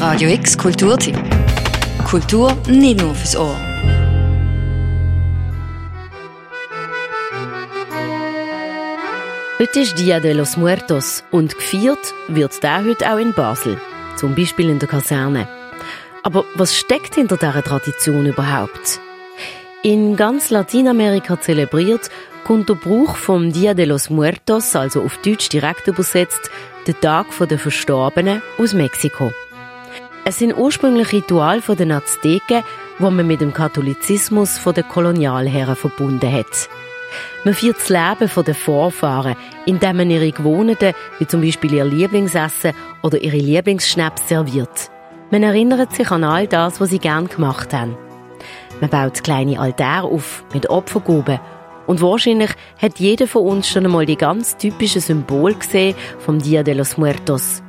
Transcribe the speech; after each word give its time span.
Radio 0.00 0.30
X 0.30 0.56
Kulturtipp. 0.56 1.14
Kultur 2.08 2.56
nicht 2.66 3.02
nur 3.02 3.14
fürs 3.14 3.36
Ohr. 3.36 3.54
Heute 9.58 9.80
ist 9.80 9.98
Dia 9.98 10.18
de 10.20 10.32
los 10.32 10.56
Muertos 10.56 11.22
und 11.30 11.54
gefeiert 11.54 12.14
wird 12.28 12.62
der 12.62 12.82
heute 12.82 13.12
auch 13.12 13.18
in 13.18 13.34
Basel, 13.34 13.78
zum 14.16 14.34
Beispiel 14.34 14.70
in 14.70 14.78
der 14.78 14.88
Kaserne. 14.88 15.46
Aber 16.22 16.46
was 16.54 16.74
steckt 16.74 17.16
hinter 17.16 17.36
dieser 17.36 17.62
Tradition 17.62 18.24
überhaupt? 18.24 19.00
In 19.82 20.16
ganz 20.16 20.48
Lateinamerika 20.48 21.38
zelebriert 21.38 22.08
kommt 22.44 22.70
der 22.70 22.74
Brauch 22.76 23.16
vom 23.16 23.52
Dia 23.52 23.74
de 23.74 23.84
los 23.84 24.08
Muertos, 24.08 24.74
also 24.74 25.02
auf 25.02 25.18
Deutsch 25.18 25.50
direkt 25.50 25.88
übersetzt, 25.88 26.50
der 26.86 26.98
Tag 26.98 27.26
der 27.38 27.58
Verstorbenen 27.58 28.40
aus 28.56 28.72
Mexiko. 28.72 29.30
Es 30.30 30.38
sind 30.38 30.56
ursprünglich 30.56 31.10
Rituale 31.10 31.60
den 31.60 31.90
Azteken, 31.90 32.62
wo 33.00 33.10
man 33.10 33.26
mit 33.26 33.40
dem 33.40 33.52
Katholizismus 33.52 34.62
den 34.62 34.86
Kolonialherren 34.86 35.74
verbunden 35.74 36.32
hat. 36.32 36.68
Man 37.42 37.52
feiert 37.52 37.78
das 37.78 37.88
Leben 37.88 38.44
der 38.46 38.54
Vorfahren, 38.54 39.34
indem 39.66 39.96
man 39.96 40.08
ihre 40.08 40.30
Gewohnheiten, 40.30 40.94
wie 41.18 41.26
zum 41.26 41.40
Beispiel 41.40 41.72
ihr 41.72 41.84
Lieblingsessen 41.84 42.74
oder 43.02 43.20
ihre 43.20 43.38
Lieblingsschnaps 43.38 44.28
serviert. 44.28 44.92
Man 45.32 45.42
erinnert 45.42 45.96
sich 45.96 46.08
an 46.12 46.22
all 46.22 46.46
das, 46.46 46.80
was 46.80 46.90
sie 46.90 47.00
gern 47.00 47.26
gemacht 47.28 47.74
haben. 47.74 47.98
Man 48.80 48.88
baut 48.88 49.24
kleine 49.24 49.58
Altäre 49.58 50.04
auf 50.04 50.44
mit 50.54 50.70
Opfergruben 50.70 51.40
und 51.88 52.00
wahrscheinlich 52.02 52.50
hat 52.80 53.00
jeder 53.00 53.26
von 53.26 53.46
uns 53.46 53.68
schon 53.68 53.84
einmal 53.84 54.06
die 54.06 54.14
ganz 54.14 54.56
typischen 54.56 55.00
Symbole 55.00 55.56
gesehen 55.56 55.96
vom 56.20 56.38
Dia 56.38 56.62
de 56.62 56.74
los 56.74 56.96
Muertos. 56.96 57.64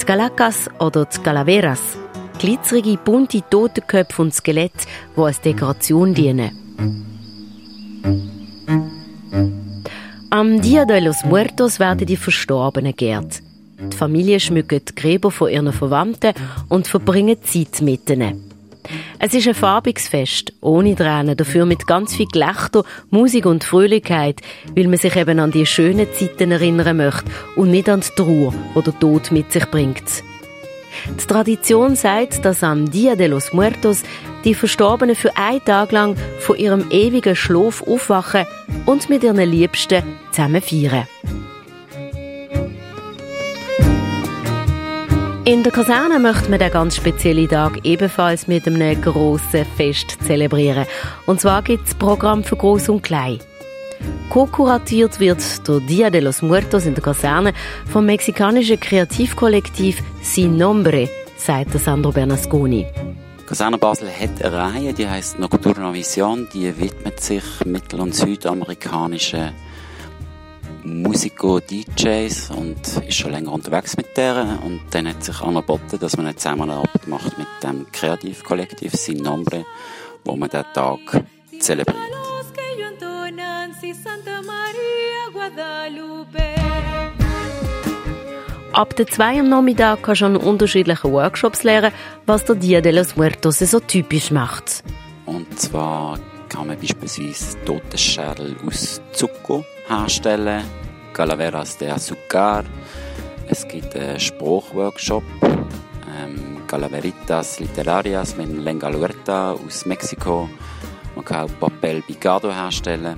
Die 0.00 0.06
Galacas 0.06 0.68
oder 0.78 1.04
die 1.06 1.20
Calaveras. 1.20 1.98
Glitzerige, 2.38 2.98
bunte 2.98 3.42
Totenköpfe 3.48 4.22
und 4.22 4.34
Skelette, 4.34 4.86
die 5.16 5.20
als 5.20 5.40
Dekoration 5.40 6.14
dienen. 6.14 6.50
Am 10.30 10.60
Dia 10.60 10.84
de 10.84 10.98
los 11.00 11.24
Muertos 11.24 11.78
werden 11.78 12.06
die 12.06 12.16
Verstorbenen 12.16 12.96
geehrt. 12.96 13.40
Die 13.78 13.96
Familie 13.96 14.40
schmückt 14.40 14.88
die 14.88 14.94
Gräber 14.94 15.30
von 15.30 15.48
ihren 15.48 15.72
Verwandten 15.72 16.34
und 16.68 16.88
verbringen 16.88 17.36
Zeit 17.44 17.80
mit 17.82 18.10
ihnen. 18.10 18.53
Es 19.18 19.32
ist 19.32 19.46
ein 19.46 19.54
farbiges 19.54 20.08
Fest, 20.08 20.52
ohne 20.60 20.94
Tränen, 20.94 21.36
dafür 21.36 21.66
mit 21.66 21.86
ganz 21.86 22.14
viel 22.14 22.26
Gelächter, 22.26 22.84
Musik 23.10 23.46
und 23.46 23.64
Fröhlichkeit, 23.64 24.40
weil 24.74 24.88
man 24.88 24.98
sich 24.98 25.16
eben 25.16 25.38
an 25.38 25.50
die 25.50 25.66
schönen 25.66 26.12
Zeiten 26.12 26.50
erinnern 26.50 26.96
möchte 26.96 27.30
und 27.56 27.70
nicht 27.70 27.88
an 27.88 28.00
die 28.00 28.14
Trauer, 28.16 28.52
die 28.76 28.82
der 28.82 28.98
Tod 28.98 29.30
mit 29.30 29.52
sich 29.52 29.66
bringt. 29.66 30.22
Die 31.20 31.26
Tradition 31.26 31.96
sagt, 31.96 32.44
dass 32.44 32.62
am 32.62 32.90
Dia 32.90 33.16
de 33.16 33.26
los 33.26 33.52
Muertos 33.52 34.02
die 34.44 34.54
Verstorbenen 34.54 35.16
für 35.16 35.36
einen 35.36 35.64
Tag 35.64 35.92
lang 35.92 36.16
von 36.38 36.56
ihrem 36.56 36.90
ewigen 36.90 37.36
Schlaf 37.36 37.82
aufwachen 37.82 38.46
und 38.86 39.08
mit 39.10 39.22
ihren 39.24 39.48
Liebsten 39.48 40.02
zusammen 40.30 40.62
feiern. 40.62 41.06
In 45.46 45.62
der 45.62 45.72
Kaserne 45.72 46.18
möchte 46.18 46.48
man 46.48 46.58
den 46.58 46.70
ganz 46.70 46.96
speziellen 46.96 47.46
Tag 47.46 47.80
ebenfalls 47.84 48.46
mit 48.46 48.66
einem 48.66 48.98
grossen 49.02 49.66
Fest 49.76 50.16
zelebrieren. 50.26 50.86
Und 51.26 51.38
zwar 51.38 51.60
gibt 51.60 51.86
es 51.86 51.94
Programm 51.94 52.42
für 52.42 52.56
Groß 52.56 52.88
und 52.88 53.02
Klein. 53.02 53.40
Co-kuratiert 54.30 55.20
wird 55.20 55.42
der 55.68 55.80
Dia 55.80 56.08
de 56.08 56.22
los 56.22 56.40
Muertos 56.40 56.86
in 56.86 56.94
der 56.94 57.04
Kaserne 57.04 57.52
vom 57.92 58.06
mexikanischen 58.06 58.80
Kreativkollektiv 58.80 60.02
Sin 60.22 60.56
Nombre, 60.56 61.10
sagt 61.36 61.78
Sandro 61.78 62.10
Bernasconi. 62.10 62.86
Kaserne 63.46 63.76
Basel 63.76 64.08
hat 64.08 64.42
eine 64.42 64.56
Reihe, 64.56 64.94
die 64.94 65.06
heißt 65.06 65.38
Nocturna 65.38 65.92
Vision, 65.92 66.48
die 66.54 66.72
widmet 66.80 67.20
sich 67.20 67.44
mittel- 67.66 68.00
und 68.00 68.14
südamerikanischen 68.14 69.52
Musiker, 70.84 71.60
DJs 71.60 72.50
und 72.50 72.76
ist 73.08 73.14
schon 73.14 73.32
länger 73.32 73.52
unterwegs 73.52 73.96
mit 73.96 74.16
deren 74.16 74.58
und 74.58 74.82
dann 74.90 75.08
hat 75.08 75.24
sich 75.24 75.40
angeboten, 75.40 75.98
dass 75.98 76.16
man 76.16 76.26
eine 76.26 76.36
Zusammenarbeit 76.36 77.06
macht 77.06 77.38
mit 77.38 77.46
dem 77.62 77.86
Kreativkollektiv 77.90 78.92
Sin 78.94 79.22
Nombre, 79.22 79.64
wo 80.24 80.36
man 80.36 80.50
den 80.50 80.64
Tag 80.74 81.24
zelebriert. 81.58 81.98
Ab 88.72 88.96
der 88.96 89.06
2 89.06 89.40
am 89.40 89.48
Nachmittag 89.48 90.02
kannst 90.02 90.20
du 90.20 90.26
an 90.26 90.36
unterschiedlichen 90.36 91.12
Workshops 91.12 91.62
lernen, 91.62 91.92
was 92.26 92.44
der 92.44 92.56
Dia 92.56 92.80
de 92.80 92.92
los 92.92 93.16
Muertos 93.16 93.60
so 93.60 93.80
typisch 93.80 94.30
macht. 94.32 94.82
Und 95.26 95.58
zwar 95.58 96.18
kann 96.54 96.68
man 96.68 96.78
beispielsweise 96.78 97.58
Totenschädel 97.64 98.56
aus 98.64 99.00
Zucker 99.12 99.64
herstellen, 99.88 100.62
Calaveras 101.12 101.76
de 101.78 101.90
Azúcar. 101.90 102.64
Es 103.48 103.66
gibt 103.66 103.96
einen 103.96 104.20
Spruchworkshop, 104.20 105.24
ähm, 105.42 106.62
Calaveritas 106.68 107.58
Literarias 107.58 108.36
mit 108.36 108.56
Lenga 108.56 108.88
Luerta 108.88 109.52
aus 109.52 109.84
Mexiko. 109.84 110.48
Man 111.16 111.24
kann 111.24 111.50
auch 111.50 111.58
Papel 111.58 112.02
Picado 112.02 112.52
herstellen. 112.52 113.16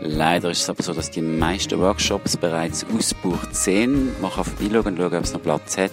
Leider 0.00 0.50
ist 0.50 0.62
es 0.62 0.70
aber 0.70 0.82
so, 0.82 0.94
dass 0.94 1.10
die 1.10 1.22
meisten 1.22 1.78
Workshops 1.78 2.36
bereits 2.36 2.86
ausgebucht 2.96 3.54
sind. 3.54 4.20
Man 4.22 4.30
kann 4.30 4.44
vorbeischauen 4.44 4.86
und 4.86 4.96
schauen, 4.96 5.14
ob 5.14 5.24
es 5.24 5.32
noch 5.34 5.42
Platz 5.42 5.76
hat. 5.76 5.90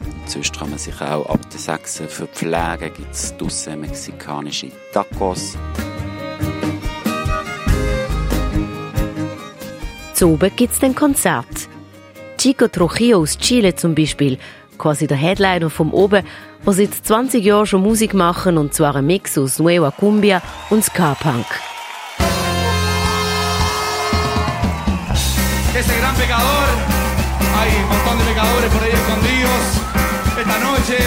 Und 0.00 0.30
sonst 0.30 0.58
kann 0.58 0.70
man 0.70 0.78
sich 0.78 0.98
auch 1.00 1.26
ab 1.28 1.40
der 1.50 1.60
6 1.60 2.02
verpflegen. 2.08 2.92
Gibt 2.94 3.14
es 3.14 3.36
draussen 3.36 3.80
mexikanische 3.80 4.70
Tacos. 4.92 5.56
Zu 10.16 10.28
oben 10.28 10.50
gibt 10.56 10.72
es 10.72 10.78
dann 10.78 10.94
Konzert. 10.94 11.46
Chico 12.38 12.68
Trujillo 12.68 13.18
aus 13.18 13.36
Chile 13.36 13.74
zum 13.76 13.94
Beispiel, 13.94 14.38
quasi 14.78 15.06
der 15.06 15.18
Headliner 15.18 15.68
vom 15.68 15.92
Oben, 15.92 16.24
der 16.64 16.72
seit 16.72 16.94
20 16.94 17.44
Jahren 17.44 17.66
schon 17.66 17.82
Musik 17.82 18.14
machen 18.14 18.56
und 18.56 18.72
zwar 18.72 18.96
ein 18.96 19.04
Mix 19.04 19.36
aus 19.36 19.58
Nueva 19.58 19.90
Cumbia 19.90 20.40
und 20.70 20.82
Ska-Punk. 20.82 21.44
ese 25.76 25.98
gran 25.98 26.14
pecador. 26.14 26.66
Hay 27.54 27.70
un 27.82 27.88
montón 27.90 28.18
de 28.18 28.24
pecadores 28.24 28.72
por 28.72 28.82
ahí 28.82 28.92
escondidos. 28.92 29.64
Esta 30.40 30.58
noche. 30.60 30.98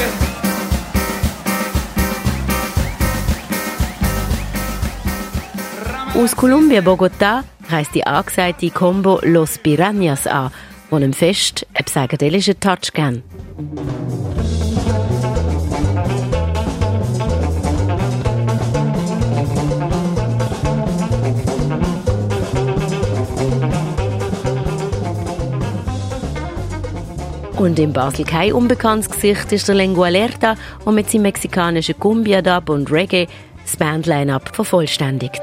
Aus 6.14 6.36
Kolumbien, 6.36 6.84
Bogotá, 6.84 7.44
reist 7.72 7.94
die 7.96 8.06
angesagte 8.06 8.69
Combo 8.69 9.19
Los 9.24 9.57
Piranhas 9.57 10.28
an, 10.28 10.52
die 10.90 10.96
einem 10.96 11.13
Fest 11.13 11.66
einen 11.74 11.85
psychedelischen 11.85 12.59
Touch 12.59 12.94
geben. 12.94 13.24
Und 27.58 27.78
in 27.78 27.91
Basel 27.91 28.24
kein 28.24 28.53
unbekanntes 28.53 29.09
Gesicht 29.09 29.52
ist 29.52 29.68
der 29.68 29.75
Lengua 29.75 30.06
Alerta, 30.06 30.56
der 30.85 30.94
mit 30.94 31.09
seinem 31.09 31.24
mexikanischen 31.24 32.00
Cumbia-Dub 32.00 32.69
und 32.69 32.90
Reggae 32.90 33.28
das 33.66 33.75
Bandline-Up 33.75 34.56
vervollständigt. 34.56 35.41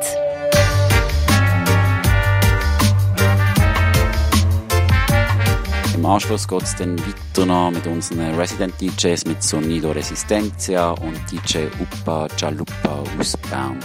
Im 6.07 6.13
Anschluss 6.13 6.47
geht 6.47 6.63
es 6.63 6.77
dann 6.77 6.97
weiter 7.01 7.47
noch 7.47 7.73
mit 7.73 7.85
unseren 7.89 8.33
Resident 8.37 8.81
DJs 8.81 9.27
mit 9.27 9.43
Sonido 9.43 9.91
Resistencia 9.91 10.93
und 10.93 11.19
DJ 11.29 11.65
Upa 11.81 12.29
Chalupa 12.39 13.03
aus 13.19 13.37
Baum. 13.51 13.81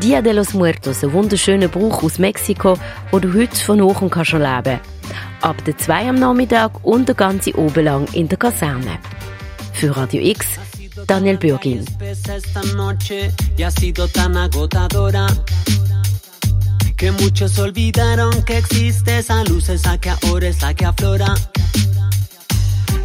Dia 0.00 0.22
de 0.22 0.34
los 0.34 0.54
Muertos, 0.54 1.02
ein 1.02 1.12
wunderschöner 1.12 1.66
Brauch 1.66 2.04
aus 2.04 2.20
Mexiko, 2.20 2.78
wo 3.10 3.18
du 3.18 3.34
heute 3.34 3.56
von 3.56 3.80
oben 3.80 4.08
kannst 4.08 4.34
erleben 4.34 4.78
Ab 5.40 5.56
der 5.64 5.76
2 5.76 6.10
am 6.10 6.14
Nachmittag 6.20 6.70
und 6.84 7.08
der 7.08 7.16
ganze 7.16 7.52
Oben 7.58 7.84
lang 7.84 8.06
in 8.12 8.28
der 8.28 8.38
Kaserne. 8.38 9.00
Für 9.72 9.96
Radio 9.96 10.22
X, 10.22 10.46
Daniel 11.08 11.38
Bürgin. 11.38 11.84
Que 16.98 17.12
muchos 17.12 17.58
olvidaron 17.58 18.42
que 18.42 18.58
existe 18.58 19.18
esa 19.18 19.44
luz, 19.44 19.68
esa 19.68 19.98
que 19.98 20.10
ahora 20.10 20.48
es 20.48 20.60
la 20.60 20.74
que 20.74 20.84
aflora. 20.84 21.32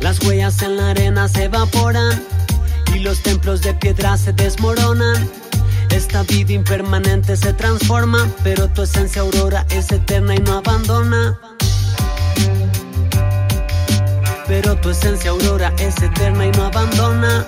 Las 0.01 0.19
huellas 0.19 0.61
en 0.63 0.77
la 0.77 0.89
arena 0.89 1.27
se 1.29 1.43
evaporan 1.45 2.21
y 2.93 2.99
los 2.99 3.21
templos 3.21 3.61
de 3.61 3.73
piedra 3.75 4.17
se 4.17 4.33
desmoronan. 4.33 5.29
Esta 5.91 6.23
vida 6.23 6.53
impermanente 6.53 7.37
se 7.37 7.53
transforma, 7.53 8.27
pero 8.43 8.67
tu 8.67 8.81
esencia 8.81 9.21
aurora 9.21 9.65
es 9.69 9.91
eterna 9.91 10.35
y 10.35 10.39
no 10.39 10.57
abandona. 10.57 11.39
pero 14.47 14.75
tu 14.75 14.89
esencia 14.89 15.31
aurora 15.31 15.73
es 15.79 15.99
eterna 16.01 16.45
y 16.45 16.51
no 16.51 16.65
abandona. 16.65 17.47